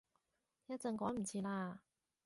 [0.65, 1.77] 一陣趕唔切喇